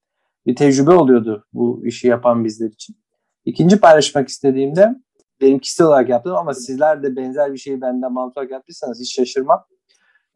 [0.47, 2.97] bir tecrübe oluyordu bu işi yapan bizler için.
[3.45, 4.95] İkinci paylaşmak istediğimde
[5.41, 9.65] benim kişisel olarak yaptım ama sizler de benzer bir şeyi benden mantık yaptıysanız hiç şaşırmam.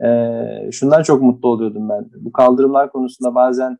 [0.04, 2.10] Ee, şundan çok mutlu oluyordum ben.
[2.20, 3.78] Bu kaldırımlar konusunda bazen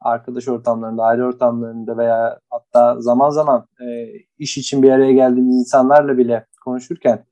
[0.00, 4.06] arkadaş ortamlarında, aile ortamlarında veya hatta zaman zaman e,
[4.38, 7.24] iş için bir araya geldiğimiz insanlarla bile konuşurken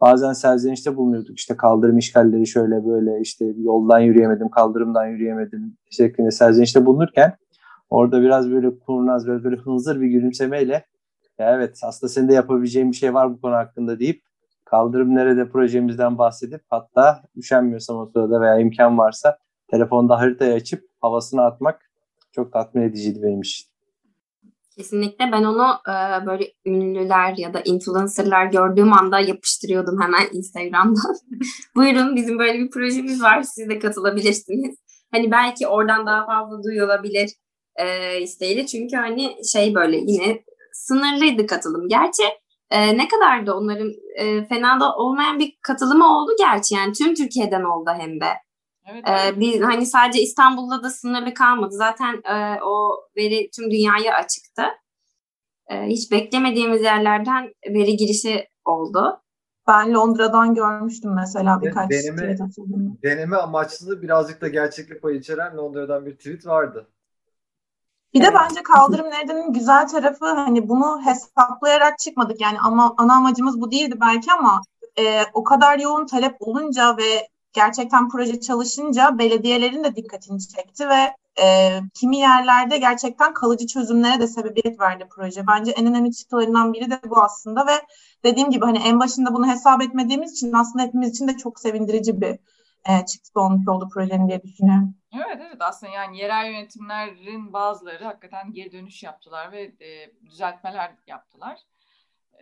[0.00, 1.38] bazen serzenişte bulunuyorduk.
[1.38, 7.36] İşte kaldırım işgalleri şöyle böyle işte yoldan yürüyemedim, kaldırımdan yürüyemedim şeklinde serzenişte bulunurken
[7.90, 10.84] orada biraz böyle kurnaz böyle, böyle hınzır bir gülümsemeyle
[11.38, 14.22] ya evet aslında senin de yapabileceğin bir şey var bu konu hakkında deyip
[14.64, 19.38] kaldırım nerede projemizden bahsedip hatta üşenmiyorsam o sırada veya imkan varsa
[19.70, 21.90] telefonda haritayı açıp havasını atmak
[22.32, 23.66] çok tatmin ediciydi benim için.
[24.76, 31.16] Kesinlikle ben onu e, böyle ünlüler ya da influencerlar gördüğüm anda yapıştırıyordum hemen Instagram'dan.
[31.76, 34.76] Buyurun bizim böyle bir projemiz var siz de katılabilirsiniz.
[35.10, 37.30] Hani belki oradan daha fazla duyulabilir
[37.76, 38.66] e, isteğiyle.
[38.66, 40.42] Çünkü hani şey böyle yine
[40.76, 41.88] sınırlıydı katılım.
[41.88, 42.22] Gerçi
[42.70, 46.74] e, ne kadar da onların e, fena da olmayan bir katılımı oldu gerçi.
[46.74, 48.28] Yani tüm Türkiye'den oldu hem de.
[48.90, 51.74] Evet, Ee, biz hani sadece İstanbul'da da sınırlı kalmadı.
[51.74, 54.62] Zaten e, o veri tüm dünyaya açıktı.
[55.70, 59.22] E, hiç beklemediğimiz yerlerden veri girişi oldu.
[59.68, 66.06] Ben Londra'dan görmüştüm mesela birkaç deneme, tweet Deneme amaçlı birazcık da gerçeklik payı içeren Londra'dan
[66.06, 66.88] bir tweet vardı.
[68.16, 72.40] Bir de bence kaldırım neredenin güzel tarafı hani bunu hesaplayarak çıkmadık.
[72.40, 74.62] Yani ama ana amacımız bu değildi belki ama
[74.98, 81.14] e, o kadar yoğun talep olunca ve gerçekten proje çalışınca belediyelerin de dikkatini çekti ve
[81.42, 85.46] e, kimi yerlerde gerçekten kalıcı çözümlere de sebebiyet verdi proje.
[85.46, 87.82] Bence en önemli çıktılarından biri de bu aslında ve
[88.24, 92.20] dediğim gibi hani en başında bunu hesap etmediğimiz için aslında hepimiz için de çok sevindirici
[92.20, 92.38] bir
[92.88, 94.94] e, çıktı olmuş oldu projenin diye düşünüyorum.
[95.16, 101.60] Evet evet aslında yani yerel yönetimlerin bazıları hakikaten geri dönüş yaptılar ve e, düzeltmeler yaptılar.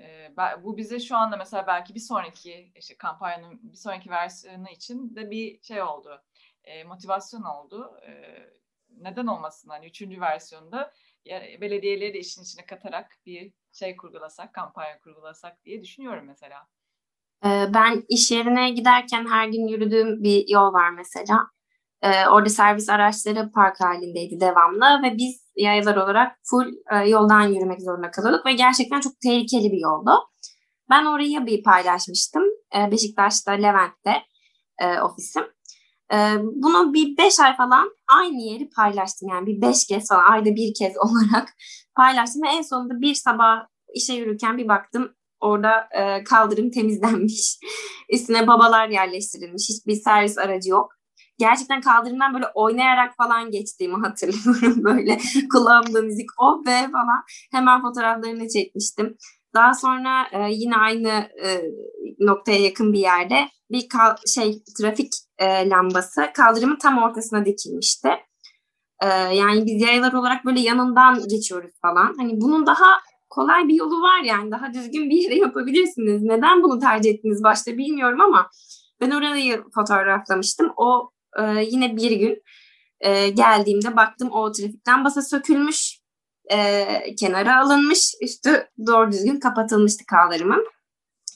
[0.00, 5.16] E, bu bize şu anda mesela belki bir sonraki işte kampanyanın bir sonraki versiyonu için
[5.16, 6.22] de bir şey oldu.
[6.64, 8.00] E, motivasyon oldu.
[8.06, 8.12] E,
[8.88, 10.92] neden olmasın hani üçüncü versiyonda
[11.60, 16.66] belediyeleri de işin içine katarak bir şey kurgulasak, kampanya kurgulasak diye düşünüyorum mesela.
[17.44, 21.50] Ben iş yerine giderken her gün yürüdüğüm bir yol var mesela.
[22.04, 27.82] E, orada servis araçları park halindeydi devamlı ve biz yaylar olarak full e, yoldan yürümek
[27.82, 30.10] zorunda kalıyorduk ve gerçekten çok tehlikeli bir yoldu.
[30.90, 32.42] Ben orayı bir paylaşmıştım.
[32.76, 34.22] E, Beşiktaş'ta Levent'te
[34.78, 35.42] e, ofisim.
[36.12, 39.28] E, bunu bir beş ay falan aynı yeri paylaştım.
[39.28, 41.48] Yani bir beş kez falan ayda bir kez olarak
[41.96, 47.58] paylaştım ve en sonunda bir sabah işe yürürken bir baktım orada e, kaldırım temizlenmiş.
[48.12, 49.68] Üstüne babalar yerleştirilmiş.
[49.68, 50.92] Hiçbir servis aracı yok
[51.38, 54.84] gerçekten kaldırımdan böyle oynayarak falan geçtiğimi hatırlıyorum.
[54.84, 55.18] böyle
[55.52, 57.22] kulağımda müzik oh be falan.
[57.52, 59.16] Hemen fotoğraflarını çekmiştim.
[59.54, 61.08] Daha sonra e, yine aynı
[61.44, 61.62] e,
[62.20, 68.08] noktaya yakın bir yerde bir kal- şey trafik e, lambası kaldırımın tam ortasına dikilmişti.
[69.02, 72.14] E, yani biz yaylar olarak böyle yanından geçiyoruz falan.
[72.18, 72.86] Hani bunun daha
[73.30, 76.22] kolay bir yolu var yani daha düzgün bir yere yapabilirsiniz.
[76.22, 78.50] Neden bunu tercih ettiniz başta bilmiyorum ama
[79.00, 80.72] ben orayı fotoğraflamıştım.
[80.76, 82.42] O e, yine bir gün
[83.00, 85.98] e, geldiğimde baktım o trafikten basa sökülmüş,
[86.52, 90.66] e, kenara alınmış, üstü doğru düzgün kapatılmıştı kaldırımın.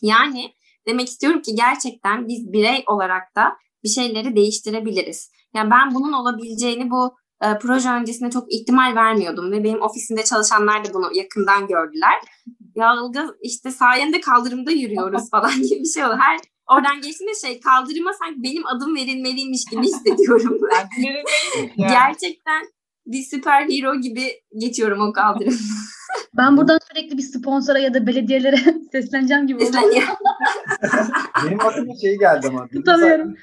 [0.03, 0.53] Yani
[0.87, 5.31] demek istiyorum ki gerçekten biz birey olarak da bir şeyleri değiştirebiliriz.
[5.55, 10.85] Yani ben bunun olabileceğini bu e, proje öncesinde çok ihtimal vermiyordum ve benim ofisimde çalışanlar
[10.85, 12.15] da bunu yakından gördüler.
[12.75, 16.17] Ya Ilgaz işte sayende kaldırımda yürüyoruz falan gibi bir şey oldu.
[16.21, 20.59] Her oradan geçtiğinde şey kaldırıma sanki benim adım verilmeliymiş gibi hissediyorum.
[21.77, 22.63] Gerçekten
[23.07, 24.23] bir süper hero gibi
[24.59, 25.55] geçiyorum o kaldırım.
[26.37, 28.57] Ben buradan sürekli bir sponsora ya da belediyelere
[28.93, 29.77] sesleneceğim gibi oldu.
[31.47, 32.69] Benim aklıma şey geldi ama.
[32.69, 33.35] Tutamıyorum.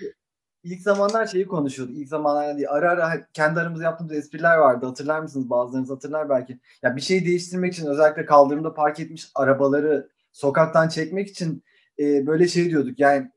[0.64, 1.98] ilk zamanlar şeyi konuşuyorduk.
[1.98, 2.68] İlk zamanlar değil.
[2.70, 4.86] Ara ara kendi aramızda yaptığımız espriler vardı.
[4.86, 5.50] Hatırlar mısınız?
[5.50, 6.60] Bazılarınız hatırlar belki.
[6.84, 11.64] Ya bir şeyi değiştirmek için özellikle kaldırımda park etmiş arabaları sokaktan çekmek için
[12.00, 13.00] e, böyle şey diyorduk.
[13.00, 13.32] Yani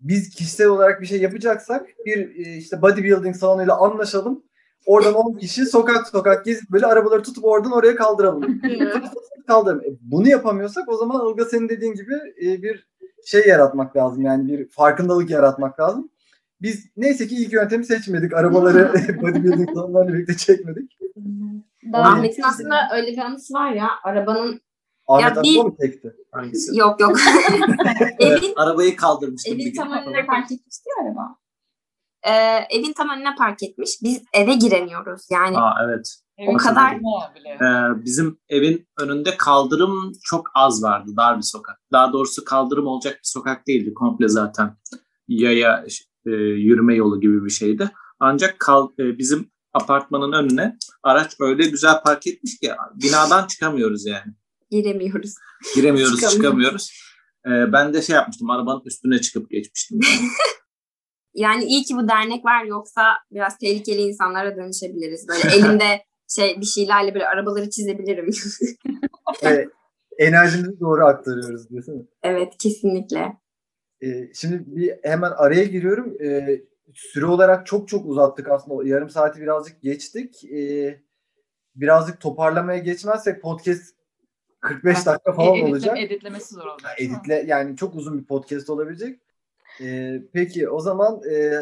[0.00, 4.42] biz kişisel olarak bir şey yapacaksak bir e, işte bodybuilding salonuyla anlaşalım.
[4.86, 8.62] Oradan 10 kişi sokak sokak gezip böyle arabaları tutup oradan oraya kaldıralım.
[9.46, 9.80] Kaldıralım.
[9.80, 12.88] E, bunu yapamıyorsak o zaman Ilga senin dediğin gibi e, bir
[13.24, 14.22] şey yaratmak lazım.
[14.22, 16.10] Yani bir farkındalık yaratmak lazım.
[16.62, 18.34] Biz neyse ki ilk yöntemi seçmedik.
[18.34, 20.98] Arabaları bodybuilding salonlarıyla birlikte çekmedik.
[21.92, 23.88] Ahmet'in aslında öyle bir anısı var ya.
[24.04, 24.60] Arabanın
[25.08, 25.54] Ahmet Ya bir...
[25.54, 26.16] bir- mı çekti?
[26.32, 26.78] Hangisi?
[26.78, 27.16] yok yok.
[28.20, 29.58] evin Arabayı kaldırmıştım.
[29.58, 29.80] bir evin gün.
[29.80, 31.36] tam önüne park etmişti ya araba.
[32.26, 33.90] Ee, evin tam önüne park etmiş.
[34.02, 35.22] Biz eve giremiyoruz.
[35.30, 36.22] Yani Aa, evet.
[36.38, 36.96] Evet, kadar-.
[36.96, 41.10] Ee, bizim evin önünde kaldırım çok az vardı.
[41.16, 41.80] Dar bir sokak.
[41.92, 43.94] Daha doğrusu kaldırım olacak bir sokak değildi.
[43.94, 44.76] Komple zaten
[45.28, 45.84] yaya
[46.26, 47.90] e, yürüme yolu gibi bir şeydi.
[48.20, 54.34] Ancak kal, e, bizim apartmanın önüne araç öyle güzel park etmiş ki binadan çıkamıyoruz yani.
[54.72, 55.34] Giremiyoruz.
[55.74, 56.42] Giremiyoruz, Çıkamıyoruz.
[56.42, 56.92] çıkamıyoruz.
[57.46, 58.50] Ee, ben de şey yapmıştım.
[58.50, 60.00] Arabanın üstüne çıkıp geçmiştim.
[61.34, 61.64] Yani.
[61.64, 65.28] İyi ki bu dernek var yoksa biraz tehlikeli insanlara dönüşebiliriz.
[65.28, 68.30] Böyle elimde şey bir şeylerle böyle arabaları çizebilirim.
[69.44, 69.68] E,
[70.18, 72.08] enerjimizi doğru aktarıyoruz diyorsun.
[72.22, 73.36] evet kesinlikle.
[74.00, 76.22] E, şimdi bir hemen araya giriyorum.
[76.22, 76.60] E,
[76.94, 78.88] süre olarak çok çok uzattık aslında.
[78.88, 80.44] Yarım saati birazcık geçtik.
[80.44, 80.96] E,
[81.74, 83.94] birazcık toparlamaya geçmezsek podcast
[84.62, 85.98] 45 dakika falan Editle- olacak.
[85.98, 86.92] Editlemesi zor olacak.
[86.98, 89.20] editle yani çok uzun bir podcast olabilecek.
[89.80, 91.60] Ee, peki o zaman e,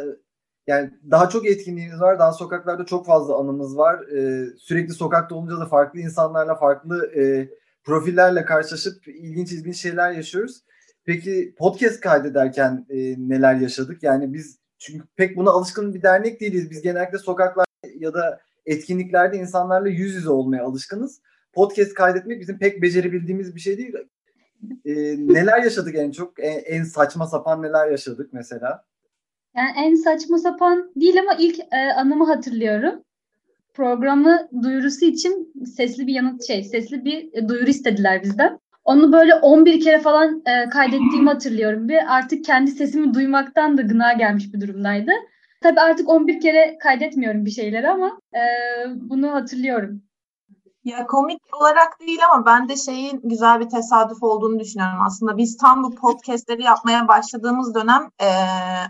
[0.66, 2.18] yani daha çok etkinliğimiz var.
[2.18, 4.00] Daha sokaklarda çok fazla anımız var.
[4.08, 7.48] Ee, sürekli sokakta olunca da farklı insanlarla, farklı e,
[7.84, 10.62] profillerle karşılaşıp ilginç ilginç şeyler yaşıyoruz.
[11.04, 14.02] Peki podcast kaydederken e, neler yaşadık?
[14.02, 16.70] Yani biz çünkü pek buna alışkın bir dernek değiliz.
[16.70, 17.66] Biz genellikle sokaklar
[17.98, 21.20] ya da etkinliklerde insanlarla yüz yüze olmaya alışkınız.
[21.52, 23.94] Podcast kaydetmek bizim pek becerebildiğimiz bir şey değil.
[24.84, 26.44] Ee, neler yaşadık en çok?
[26.44, 28.84] En, en saçma sapan neler yaşadık mesela?
[29.56, 33.04] Yani en saçma sapan değil ama ilk e, anımı hatırlıyorum.
[33.74, 38.58] Programı duyurusu için sesli bir yanıt şey, sesli bir e, duyuru istediler bizden.
[38.84, 41.88] Onu böyle 11 kere falan e, kaydettiğimi hatırlıyorum.
[41.88, 45.10] Bir artık kendi sesimi duymaktan da gına gelmiş bir durumdaydı.
[45.62, 48.40] Tabii artık 11 kere kaydetmiyorum bir şeyleri ama e,
[48.96, 50.02] bunu hatırlıyorum.
[50.84, 55.36] Ya komik olarak değil ama ben de şeyin güzel bir tesadüf olduğunu düşünüyorum aslında.
[55.36, 58.28] Biz tam bu podcastleri yapmaya başladığımız dönem e,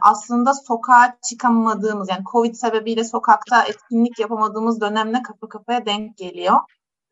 [0.02, 6.60] aslında sokağa çıkamadığımız yani Covid sebebiyle sokakta etkinlik yapamadığımız dönemle kafa kafaya denk geliyor.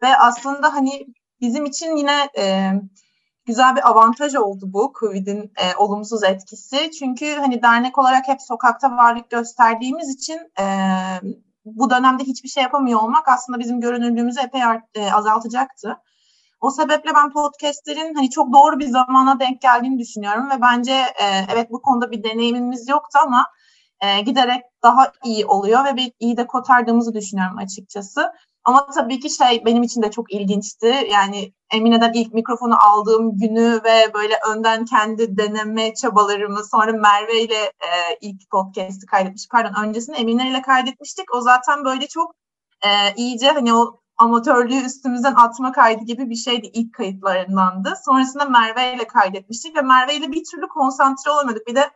[0.02, 1.06] Ve aslında hani
[1.40, 2.72] bizim için yine e,
[3.46, 6.90] güzel bir avantaj oldu bu Covid'in e, olumsuz etkisi.
[6.90, 10.64] Çünkü hani dernek olarak hep sokakta varlık gösterdiğimiz için e,
[11.74, 14.60] bu dönemde hiçbir şey yapamıyor olmak aslında bizim görünürlüğümüzü epey
[14.94, 15.96] e, azaltacaktı.
[16.60, 21.46] O sebeple ben podcastlerin hani çok doğru bir zamana denk geldiğini düşünüyorum ve bence e,
[21.52, 23.46] evet bu konuda bir deneyimimiz yoktu ama
[24.00, 28.32] e, giderek daha iyi oluyor ve bir iyi de kotardığımızı düşünüyorum açıkçası.
[28.68, 31.08] Ama tabii ki şey benim için de çok ilginçti.
[31.10, 37.62] Yani Emine'den ilk mikrofonu aldığım günü ve böyle önden kendi deneme çabalarımı sonra Merve ile
[37.64, 39.48] e, ilk podcast'i kaydetmiş.
[39.50, 41.34] Pardon öncesini Emine ile kaydetmiştik.
[41.34, 42.34] O zaten böyle çok
[42.84, 47.94] e, iyice hani o amatörlüğü üstümüzden atma kaydı gibi bir şeydi ilk kayıtlarındandı.
[48.04, 51.66] Sonrasında Merve ile kaydetmiştik ve Merve ile bir türlü konsantre olamadık.
[51.66, 51.90] Bir de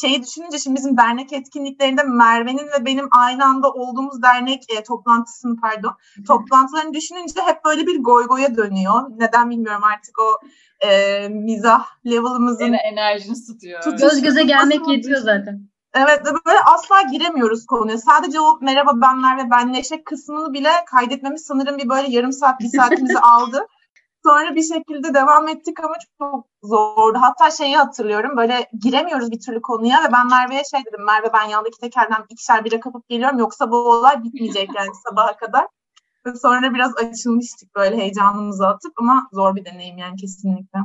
[0.00, 5.60] şeyi düşününce şimdi bizim dernek etkinliklerinde Merve'nin ve benim aynı anda olduğumuz dernek e, toplantısını
[5.60, 9.02] pardon toplantılarını düşününce hep böyle bir goy goya dönüyor.
[9.16, 10.40] Neden bilmiyorum artık o
[10.86, 13.82] e, mizah level'ımızın Yine enerjiniz tutuyor.
[13.82, 14.10] Tutuyor.
[14.10, 15.74] Göz göze gelmek yetiyor zaten.
[15.94, 17.98] Evet ve böyle asla giremiyoruz konuya.
[17.98, 22.68] Sadece o merhaba benler ve benleşek kısmını bile kaydetmemiz sanırım bir böyle yarım saat bir
[22.68, 23.66] saatimizi aldı.
[24.26, 27.18] Sonra bir şekilde devam ettik ama çok zordu.
[27.20, 31.04] Hatta şeyi hatırlıyorum böyle giremiyoruz bir türlü konuya ve ben Merve'ye şey dedim.
[31.06, 35.66] Merve ben yandaki tekerden ikişer bire kapıp geliyorum yoksa bu olay bitmeyecek yani sabaha kadar.
[36.26, 40.78] Ve sonra biraz açılmıştık böyle heyecanımızı atıp ama zor bir deneyim yani kesinlikle.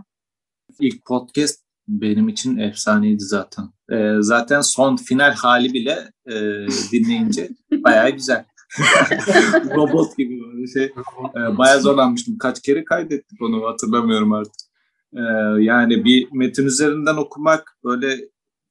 [0.79, 3.65] İlk podcast benim için efsaneydi zaten.
[3.91, 6.33] Ee, zaten son final hali bile e,
[6.91, 8.45] dinleyince bayağı güzel.
[9.75, 10.83] Robot gibi böyle şey.
[11.35, 12.37] Ee, bayağı zorlanmıştım.
[12.37, 14.61] Kaç kere kaydettik onu hatırlamıyorum artık.
[15.13, 15.19] Ee,
[15.59, 18.17] yani bir metin üzerinden okumak böyle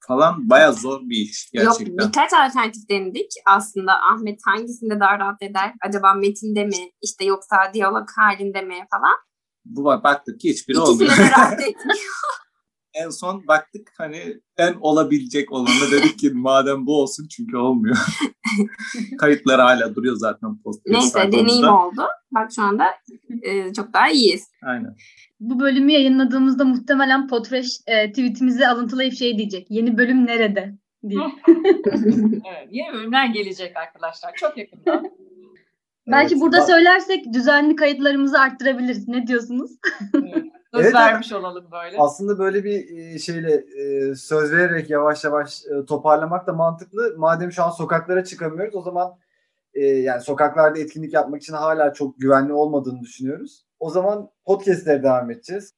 [0.07, 1.84] falan bayağı zor bir iş gerçekten.
[1.86, 3.30] Yok birkaç alternatif denedik.
[3.46, 5.72] Aslında Ahmet hangisinde daha rahat eder?
[5.88, 6.90] Acaba metinde mi?
[7.03, 9.16] İşte yoksa diyalog halinde mi falan.
[9.64, 11.18] Bu baktık ki hiçbiri İkisinde olmuyor.
[11.18, 12.14] de rahat etmiyor.
[13.05, 17.96] En son baktık hani en olabilecek olanı dedik ki madem bu olsun çünkü olmuyor.
[19.18, 22.03] Kayıtlar hala duruyor zaten post Neyse deneyim oldu.
[22.32, 22.84] Bak şu anda
[23.42, 24.51] e, çok daha iyiyiz.
[24.62, 24.96] Aynen.
[25.40, 29.66] Bu bölümü yayınladığımızda muhtemelen Podfresh e, tweetimizi alıntılayıp şey diyecek.
[29.70, 30.74] Yeni bölüm nerede?
[31.09, 31.20] diye.
[32.49, 34.32] evet, yeni bölümler gelecek arkadaşlar.
[34.34, 35.03] Çok yakında.
[36.07, 39.09] Belki Evet, burada bak- söylensek düzenli kayıtlarımızı arttırabiliriz.
[39.09, 39.70] Ne diyorsunuz?
[40.14, 40.44] Evet.
[40.74, 41.96] Söz Evet, vermiş olalım böyle.
[41.98, 47.14] Aslında böyle bir e, şeyle e, söz vererek yavaş yavaş e, toparlamak da mantıklı.
[47.16, 49.18] Madem şu an sokaklara çıkamıyoruz o zaman
[49.74, 53.64] yani sokaklarda etkinlik yapmak için hala çok güvenli olmadığını düşünüyoruz.
[53.80, 55.74] O zaman podcastlere devam edeceğiz.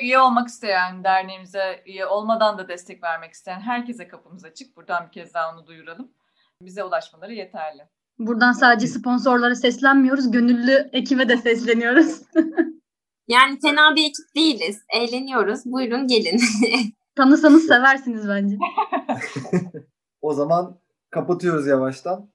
[0.00, 4.76] Üye olmak isteyen, derneğimize üye olmadan da destek vermek isteyen herkese kapımız açık.
[4.76, 6.12] Buradan bir kez daha onu duyuralım.
[6.60, 7.82] Bize ulaşmaları yeterli.
[8.18, 10.30] Buradan sadece sponsorlara seslenmiyoruz.
[10.30, 12.22] Gönüllü ekibe de sesleniyoruz.
[13.28, 14.82] Yani fena bir ekip değiliz.
[14.94, 15.60] Eğleniyoruz.
[15.64, 16.40] Buyurun gelin.
[17.16, 18.56] Tanısanız seversiniz bence.
[20.22, 20.76] O zaman
[21.10, 22.28] kapatıyoruz yavaştan.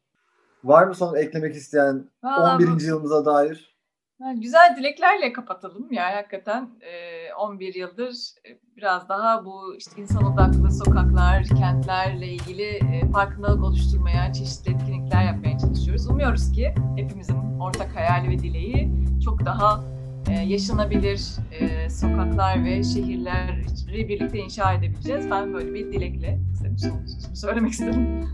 [0.64, 2.80] Var mı son eklemek isteyen Vallahi 11.
[2.80, 3.78] bu- yılımıza dair?
[4.22, 5.88] Yani güzel dileklerle kapatalım.
[5.92, 8.14] Yani hakikaten e, 11 yıldır
[8.46, 15.24] e, biraz daha bu işte insan odaklı sokaklar, kentlerle ilgili e, farkındalık oluşturmaya, çeşitli etkinlikler
[15.26, 16.08] yapmaya çalışıyoruz.
[16.10, 18.92] Umuyoruz ki hepimizin ortak hayali ve dileği
[19.26, 19.84] çok daha
[20.34, 21.22] yaşanabilir
[21.60, 25.32] e, sokaklar ve şehirleri birlikte inşa edebileceğiz.
[25.32, 26.78] Ben böyle bir dilekle istedim
[27.34, 28.26] söylemek istedim.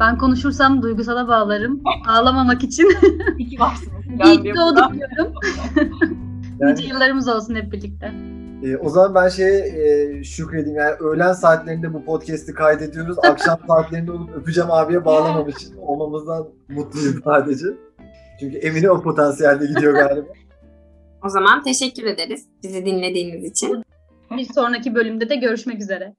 [0.00, 1.80] Ben konuşursam duygusala bağlarım.
[2.08, 2.88] Ağlamamak için.
[3.38, 3.90] İyi ki varsınız.
[4.24, 5.34] İyi ki doğduk diyorum.
[6.60, 8.12] Yani, Nice yıllarımız olsun hep birlikte.
[8.64, 10.78] e, o zaman ben şeye e, şükredeyim.
[10.78, 13.16] Yani öğlen saatlerinde bu podcast'i kaydediyoruz.
[13.18, 17.66] Akşam saatlerinde olup öpeceğim abiye bağlamamış olmamızdan mutluyum sadece.
[18.40, 20.26] Çünkü Emine o potansiyelde gidiyor galiba.
[21.24, 23.82] O zaman teşekkür ederiz bizi dinlediğiniz için.
[24.30, 26.14] Bir sonraki bölümde de görüşmek üzere.